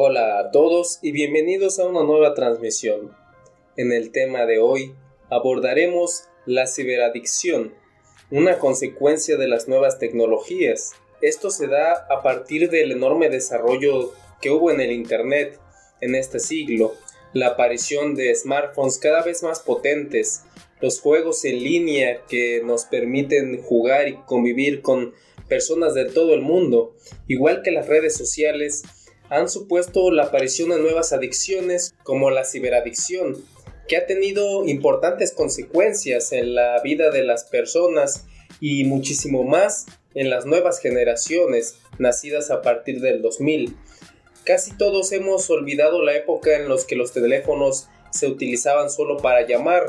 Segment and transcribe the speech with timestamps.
[0.00, 3.10] Hola a todos y bienvenidos a una nueva transmisión.
[3.76, 4.94] En el tema de hoy
[5.28, 7.74] abordaremos la ciberadicción,
[8.30, 10.92] una consecuencia de las nuevas tecnologías.
[11.20, 15.58] Esto se da a partir del enorme desarrollo que hubo en el Internet
[16.00, 16.94] en este siglo,
[17.32, 20.44] la aparición de smartphones cada vez más potentes,
[20.80, 25.12] los juegos en línea que nos permiten jugar y convivir con
[25.48, 26.94] personas de todo el mundo,
[27.26, 28.84] igual que las redes sociales,
[29.30, 33.36] han supuesto la aparición de nuevas adicciones como la ciberadicción,
[33.86, 38.26] que ha tenido importantes consecuencias en la vida de las personas
[38.60, 43.76] y muchísimo más en las nuevas generaciones nacidas a partir del 2000.
[44.44, 49.46] Casi todos hemos olvidado la época en la que los teléfonos se utilizaban solo para
[49.46, 49.86] llamar,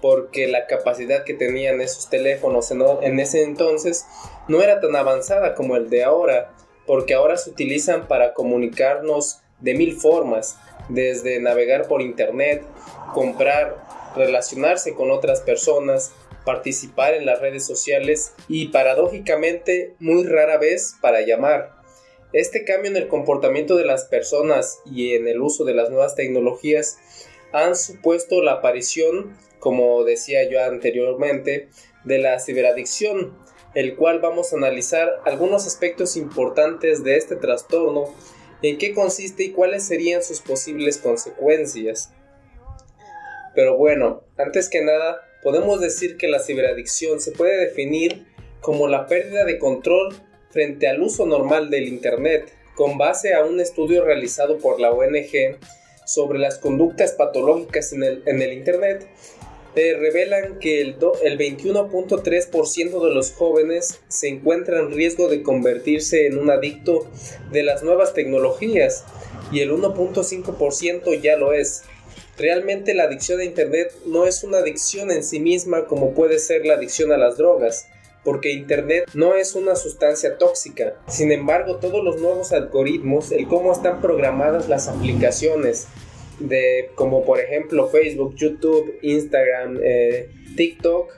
[0.00, 4.04] porque la capacidad que tenían esos teléfonos en, ese entonces
[4.48, 6.51] no era tan avanzada como el de ahora,
[6.86, 12.64] porque ahora se utilizan para comunicarnos de mil formas, desde navegar por internet,
[13.14, 16.12] comprar, relacionarse con otras personas,
[16.44, 21.72] participar en las redes sociales y paradójicamente muy rara vez para llamar.
[22.32, 26.14] Este cambio en el comportamiento de las personas y en el uso de las nuevas
[26.14, 26.98] tecnologías
[27.52, 31.68] han supuesto la aparición, como decía yo anteriormente,
[32.04, 33.36] de la ciberadicción,
[33.74, 38.14] el cual vamos a analizar algunos aspectos importantes de este trastorno,
[38.62, 42.12] en qué consiste y cuáles serían sus posibles consecuencias.
[43.54, 48.26] Pero bueno, antes que nada, podemos decir que la ciberadicción se puede definir
[48.60, 50.14] como la pérdida de control
[50.50, 55.58] frente al uso normal del Internet, con base a un estudio realizado por la ONG
[56.06, 59.06] sobre las conductas patológicas en el, Internet,
[59.74, 66.26] eh, revelan que el, el 21.3% de los jóvenes se encuentra en riesgo de convertirse
[66.26, 67.08] en un adicto
[67.50, 69.04] de las nuevas tecnologías
[69.50, 71.84] y el 1.5% ya lo es.
[72.36, 76.64] Realmente la adicción a Internet no es una adicción en sí misma como puede ser
[76.64, 77.88] la adicción a las drogas,
[78.24, 80.94] porque Internet no es una sustancia tóxica.
[81.08, 85.88] Sin embargo, todos los nuevos algoritmos, el cómo están programadas las aplicaciones,
[86.48, 91.12] de como por ejemplo Facebook, YouTube, Instagram, eh, TikTok,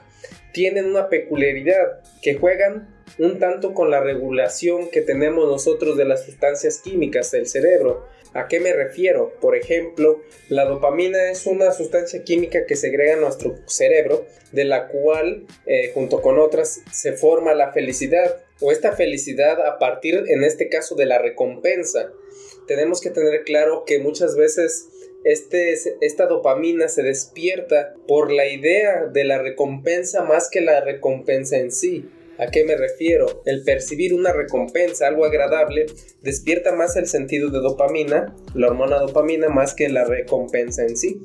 [0.53, 6.25] tienen una peculiaridad que juegan un tanto con la regulación que tenemos nosotros de las
[6.25, 8.05] sustancias químicas del cerebro.
[8.33, 9.33] ¿A qué me refiero?
[9.39, 15.45] Por ejemplo, la dopamina es una sustancia química que segrega nuestro cerebro, de la cual,
[15.65, 20.67] eh, junto con otras, se forma la felicidad, o esta felicidad a partir, en este
[20.67, 22.11] caso, de la recompensa.
[22.67, 24.89] Tenemos que tener claro que muchas veces
[25.25, 31.57] este, esta dopamina se despierta por la idea de la recompensa más que la recompensa
[31.57, 32.07] en sí.
[32.37, 33.41] ¿A qué me refiero?
[33.45, 35.87] El percibir una recompensa, algo agradable,
[36.21, 41.21] despierta más el sentido de dopamina, la hormona dopamina, más que la recompensa en sí.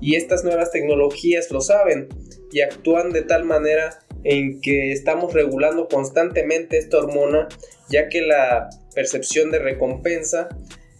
[0.00, 2.08] Y estas nuevas tecnologías lo saben
[2.52, 7.48] y actúan de tal manera en que estamos regulando constantemente esta hormona,
[7.88, 10.50] ya que la percepción de recompensa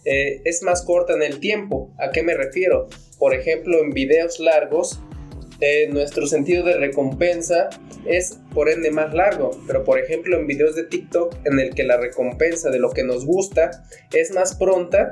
[0.05, 1.93] eh, es más corta en el tiempo.
[1.99, 2.87] ¿A qué me refiero?
[3.17, 4.99] Por ejemplo, en videos largos,
[5.61, 7.69] eh, nuestro sentido de recompensa
[8.05, 11.83] es por ende más largo, pero por ejemplo en videos de TikTok en el que
[11.83, 13.71] la recompensa de lo que nos gusta
[14.13, 15.09] es más pronta,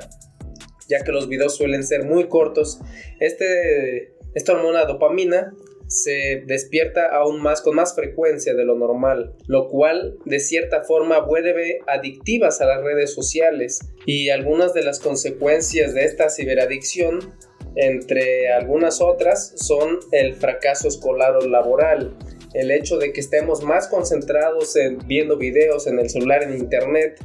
[0.88, 2.80] ya que los videos suelen ser muy cortos,
[3.20, 5.52] este, esta hormona dopamina
[5.88, 11.20] se despierta aún más con más frecuencia de lo normal, lo cual de cierta forma
[11.20, 13.80] vuelve adictivas a las redes sociales.
[14.06, 17.34] Y algunas de las consecuencias de esta ciberadicción
[17.76, 22.16] entre algunas otras son el fracaso escolar o laboral,
[22.54, 27.20] el hecho de que estemos más concentrados en viendo videos en el celular, en internet,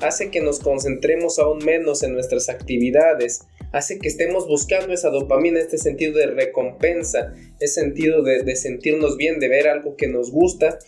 [0.00, 5.60] hace que nos concentremos aún menos en nuestras actividades, hace que estemos buscando esa dopamina,
[5.60, 10.30] este sentido de recompensa, ese sentido de, de, sentirnos bien, de ver algo que nos
[10.30, 10.78] gusta,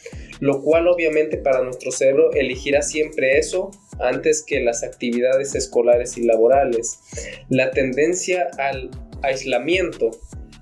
[0.41, 3.71] lo cual obviamente para nuestro cerebro elegirá siempre eso
[4.01, 7.01] antes que las actividades escolares y laborales.
[7.49, 8.91] La tendencia al
[9.23, 10.11] aislamiento.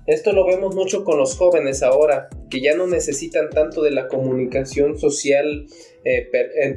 [0.09, 4.07] Esto lo vemos mucho con los jóvenes ahora, que ya no necesitan tanto de la
[4.07, 5.67] comunicación social
[6.03, 6.27] eh,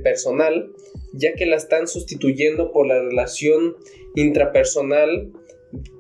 [0.05, 0.71] personal,
[1.15, 3.75] ya que la están sustituyendo por la relación
[4.17, 5.33] intrapersonal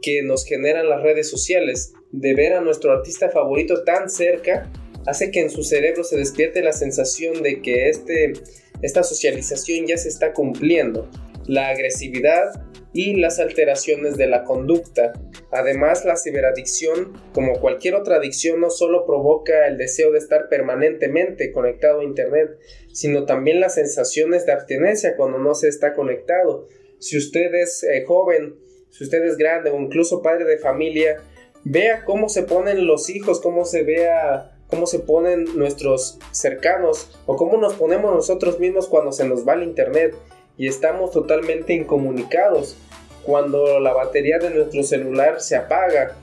[0.02, 1.94] que nos generan las redes sociales.
[2.10, 4.70] De ver a nuestro artista favorito tan cerca
[5.06, 8.34] hace que en su cerebro se despierte la sensación de que este
[8.82, 11.08] esta socialización ya se está cumpliendo.
[11.46, 12.62] La agresividad
[12.92, 15.14] y las alteraciones de la conducta.
[15.52, 21.52] Además, la ciberadicción, como cualquier otra adicción, no solo provoca el deseo de estar permanentemente
[21.52, 22.58] conectado a Internet,
[22.92, 26.68] sino también las sensaciones de abstinencia cuando no se está conectado.
[27.00, 28.54] si usted es eh, joven,
[28.88, 31.18] si usted es grande o incluso padre de familia,
[31.64, 37.36] vea cómo se ponen los hijos, cómo se vea, cómo se ponen nuestros cercanos o
[37.36, 40.14] cómo nos ponemos nosotros mismos cuando se nos va el internet
[40.56, 42.76] y estamos totalmente incomunicados.
[43.24, 46.16] Cuando la batería de nuestro celular se apaga,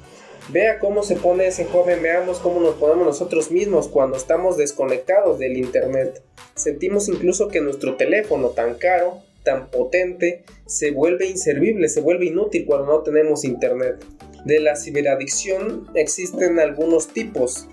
[0.49, 5.39] vea cómo se pone ese joven, veamos cómo nos ponemos nosotros mismos cuando estamos desconectados
[5.39, 6.21] del internet.
[6.55, 12.65] Sentimos incluso que nuestro teléfono tan caro, tan potente, se vuelve inservible, se vuelve inútil
[12.65, 14.03] cuando no tenemos internet.
[14.45, 17.67] De la ciberadicción existen algunos tipos.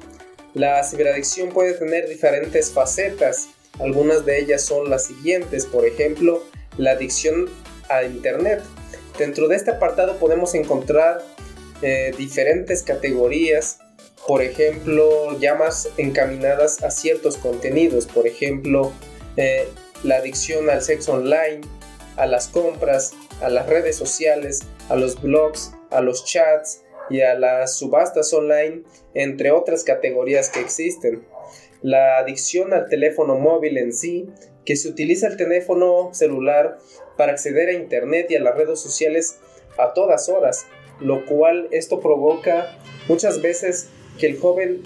[0.55, 3.49] La ciberadicción puede tener diferentes facetas.
[3.78, 6.43] Algunas de ellas son las siguientes, por ejemplo,
[6.78, 7.49] la adicción
[7.88, 8.62] a Internet.
[9.19, 11.23] Dentro de este apartado podemos encontrar
[11.81, 13.79] eh, diferentes categorías,
[14.27, 18.93] por ejemplo, llamas encaminadas a ciertos contenidos, por ejemplo,
[19.37, 19.69] eh,
[20.03, 21.63] la adicción al sexo online,
[22.17, 27.35] a las compras, a las redes sociales, a los blogs, a los chats y a
[27.35, 28.83] las subastas online,
[29.15, 31.27] entre otras categorías que existen.
[31.83, 34.29] La adicción al teléfono móvil en sí,
[34.65, 36.79] que se utiliza el teléfono celular
[37.17, 39.39] para acceder a Internet y a las redes sociales
[39.79, 40.67] a todas horas,
[41.01, 42.79] lo cual esto provoca
[43.09, 44.83] muchas veces que el joven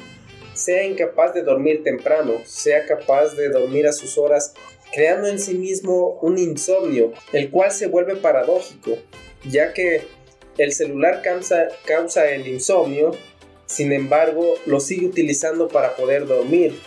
[0.54, 4.54] sea incapaz de dormir temprano, sea capaz de dormir a sus horas,
[4.92, 8.98] creando en sí mismo un insomnio, el cual se vuelve paradójico,
[9.48, 10.02] ya que
[10.58, 13.12] el celular causa, causa el insomnio,
[13.66, 16.78] sin embargo lo sigue utilizando para poder dormir.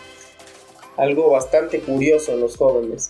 [0.97, 3.09] Algo bastante curioso en los jóvenes.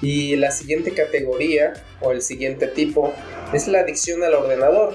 [0.00, 3.12] Y la siguiente categoría o el siguiente tipo
[3.52, 4.94] es la adicción al ordenador,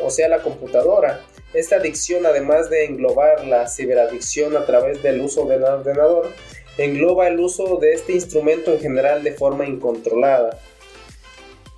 [0.00, 1.20] o sea, la computadora.
[1.52, 6.32] Esta adicción, además de englobar la ciberadicción a través del uso del ordenador,
[6.78, 10.58] engloba el uso de este instrumento en general de forma incontrolada.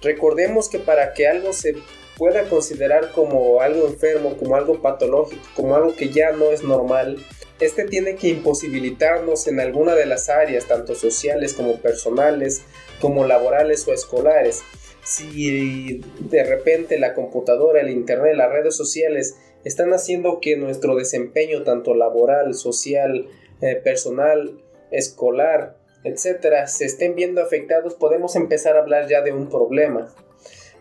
[0.02, 1.76] Recordemos que para que algo se
[2.16, 7.24] pueda considerar como algo enfermo, como algo patológico, como algo que ya no es normal,
[7.60, 12.62] este tiene que imposibilitarnos en alguna de las áreas, tanto sociales como personales,
[13.00, 14.62] como laborales o escolares.
[15.02, 21.64] Si de repente la computadora, el internet, las redes sociales están haciendo que nuestro desempeño,
[21.64, 23.26] tanto laboral, social,
[23.60, 29.48] eh, personal, escolar, etcétera, se estén viendo afectados, podemos empezar a hablar ya de un
[29.48, 30.14] problema.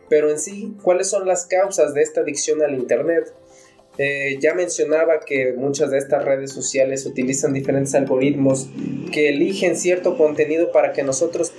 [0.09, 3.33] Pero en sí, ¿cuáles son las causas de esta adicción al Internet?
[3.99, 8.69] Eh, ya mencionaba que muchas de estas redes sociales utilizan diferentes algoritmos
[9.11, 11.51] que eligen cierto contenido para que nosotros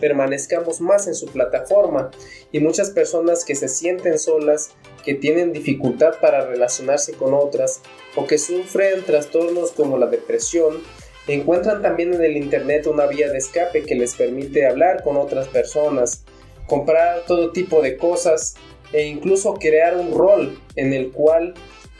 [0.00, 2.10] permanezcamos más en su plataforma.
[2.50, 4.70] Y muchas personas que se sienten solas,
[5.04, 7.82] que tienen dificultad para relacionarse con otras
[8.16, 10.82] o que sufren trastornos como la depresión,
[11.28, 15.48] encuentran también en el Internet una vía de escape que les permite hablar con otras
[15.48, 16.24] personas,
[16.66, 18.54] comprar todo tipo de cosas
[18.92, 21.54] e incluso crear un rol en el cual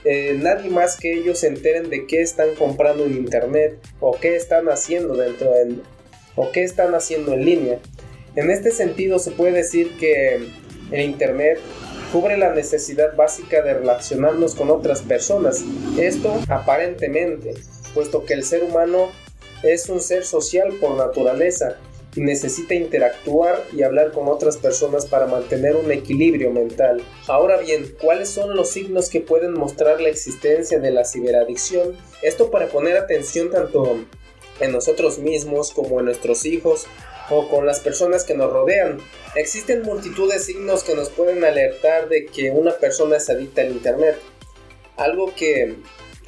[0.05, 4.37] eh, nadie más que ellos se enteren de qué están comprando en internet o qué
[4.37, 5.77] están haciendo dentro de,
[6.37, 7.79] o qué están haciendo en línea.
[8.37, 10.41] En este sentido se puede decir que
[10.91, 11.59] el internet
[12.13, 15.65] cubre la necesidad básica de relacionarnos con otras personas.
[15.99, 17.55] Esto aparentemente,
[17.95, 19.11] puesto que el ser humano
[19.63, 21.77] es un ser social por naturaleza
[22.17, 27.03] necesita interactuar y hablar con otras personas para mantener un equilibrio mental.
[27.29, 31.97] Ahora bien, ¿cuáles son los signos que pueden mostrar la existencia de la ciberadicción?
[32.23, 33.99] Esto para poner atención tanto
[34.59, 36.87] en nosotros mismos como en nuestros hijos
[37.31, 38.99] o con las personas que nos rodean.
[39.37, 43.71] Existen multitud de signos que nos pueden alertar de que una persona es adicta al
[43.71, 44.17] Internet.
[44.97, 45.77] Algo que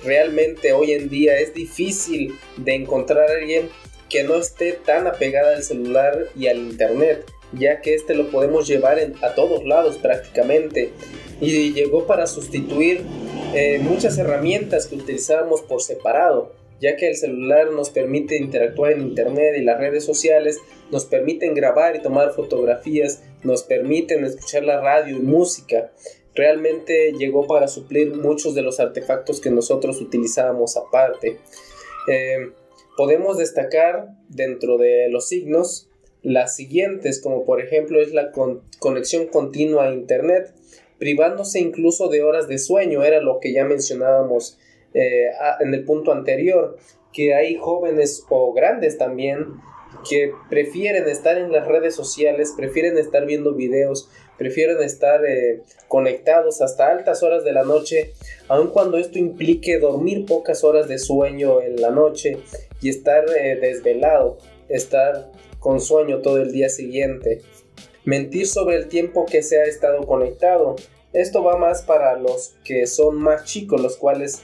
[0.05, 3.69] realmente hoy en día es difícil de encontrar a alguien
[4.13, 7.25] que no esté tan apegada al celular y al internet,
[7.59, 10.91] ya que este lo podemos llevar a todos lados prácticamente.
[11.41, 13.01] Y llegó para sustituir
[13.55, 19.01] eh, muchas herramientas que utilizábamos por separado, ya que el celular nos permite interactuar en
[19.01, 20.59] internet y las redes sociales,
[20.91, 25.91] nos permiten grabar y tomar fotografías, nos permiten escuchar la radio y música.
[26.35, 31.39] Realmente llegó para suplir muchos de los artefactos que nosotros utilizábamos aparte.
[32.09, 32.53] Eh,
[32.97, 35.89] Podemos destacar dentro de los signos
[36.23, 38.31] las siguientes, como por ejemplo es la
[38.79, 40.55] conexión continua a Internet,
[40.99, 44.59] privándose incluso de horas de sueño, era lo que ya mencionábamos
[44.95, 45.31] eh,
[45.61, 46.77] en el punto anterior,
[47.13, 49.47] que hay jóvenes o grandes también
[50.09, 54.09] que prefieren estar en las redes sociales, prefieren estar viendo videos,
[54.39, 58.13] prefieren estar eh, conectados hasta altas horas de la noche,
[58.49, 62.39] aun cuando esto implique dormir pocas horas de sueño en la noche
[62.83, 64.37] y estar eh, desvelado,
[64.69, 67.41] estar con sueño todo el día siguiente.
[68.05, 70.75] mentir sobre el tiempo que se ha estado conectado.
[71.13, 74.43] Esto va más para los que son más chicos, los cuales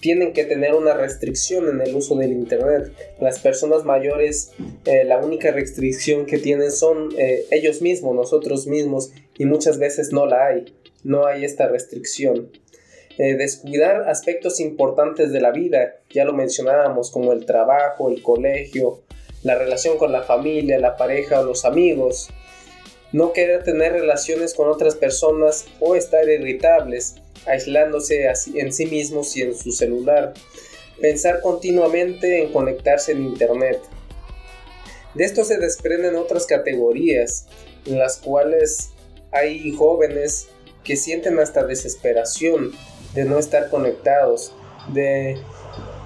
[0.00, 2.92] tienen que tener una restricción en el uso del Internet.
[3.20, 4.52] Las personas mayores,
[4.84, 10.12] eh, la única restricción que tienen son eh, ellos mismos, nosotros mismos, y muchas veces
[10.12, 12.50] no la hay, no hay esta restricción.
[13.20, 19.02] Descuidar aspectos importantes de la vida, ya lo mencionábamos, como el trabajo, el colegio,
[19.42, 22.30] la relación con la familia, la pareja o los amigos.
[23.12, 29.42] No querer tener relaciones con otras personas o estar irritables, aislándose en sí mismos y
[29.42, 30.32] en su celular.
[30.98, 33.82] Pensar continuamente en conectarse en Internet.
[35.14, 37.48] De esto se desprenden otras categorías,
[37.84, 38.92] en las cuales
[39.30, 40.48] hay jóvenes
[40.84, 42.72] que sienten hasta desesperación
[43.14, 44.52] de no estar conectados,
[44.92, 45.38] de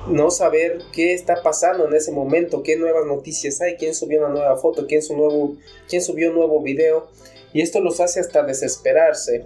[0.09, 4.29] no saber qué está pasando en ese momento, qué nuevas noticias hay, quién subió una
[4.29, 5.57] nueva foto, quién, nuevo,
[5.89, 7.09] quién subió un nuevo video,
[7.53, 9.45] y esto los hace hasta desesperarse.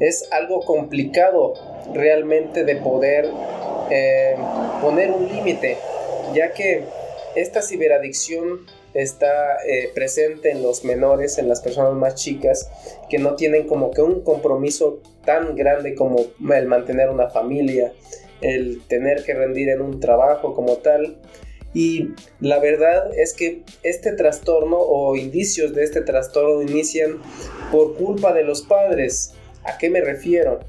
[0.00, 1.54] Es algo complicado
[1.92, 3.28] realmente de poder
[3.90, 4.36] eh,
[4.80, 5.76] poner un límite,
[6.34, 6.84] ya que
[7.34, 12.70] esta ciberadicción está eh, presente en los menores, en las personas más chicas,
[13.08, 16.18] que no tienen como que un compromiso tan grande como
[16.54, 17.92] el mantener una familia,
[18.40, 21.18] el tener que rendir en un trabajo como tal.
[21.74, 22.10] Y
[22.40, 27.22] la verdad es que este trastorno o indicios de este trastorno inician
[27.70, 29.34] por culpa de los padres.
[29.64, 30.60] ¿A qué me refiero?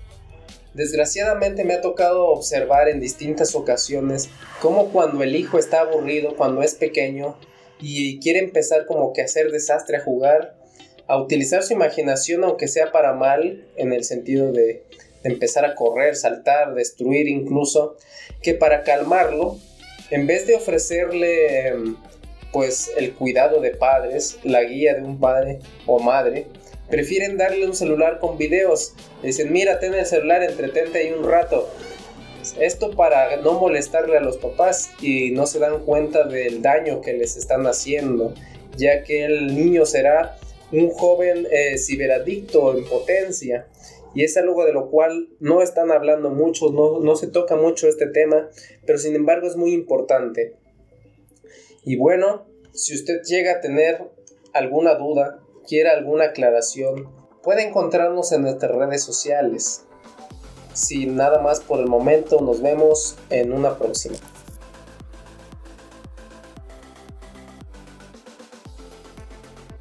[0.73, 4.29] Desgraciadamente me ha tocado observar en distintas ocasiones
[4.59, 7.35] cómo cuando el hijo está aburrido, cuando es pequeño
[7.79, 10.55] y quiere empezar como que a hacer desastre, a jugar,
[11.07, 14.83] a utilizar su imaginación aunque sea para mal, en el sentido de,
[15.23, 17.95] empezar a correr, saltar, destruir incluso,
[18.41, 19.57] que para calmarlo,
[20.11, 21.73] en vez de ofrecerle
[22.51, 26.47] pues el cuidado de padres, la guía de un padre o madre,
[26.89, 28.93] prefieren darle un celular con videos.
[29.23, 31.67] Dicen, mira, ten el celular, entretente ahí un rato.
[32.59, 37.13] Esto para no molestarle a los papás y no se dan cuenta del daño que
[37.13, 38.33] les están haciendo,
[38.77, 40.37] ya que el niño será
[40.73, 43.67] un joven eh, ciberadicto en potencia.
[44.15, 47.87] Y es algo de lo cual no están hablando mucho, no, no se toca mucho
[47.87, 48.49] este tema,
[48.85, 50.55] pero sin embargo es muy importante.
[51.83, 54.11] Y bueno, si usted llega a tener
[54.53, 57.09] alguna duda, quiere alguna aclaración,
[57.41, 59.85] puede encontrarnos en nuestras redes sociales.
[60.73, 64.15] Sin nada más por el momento, nos vemos en una próxima.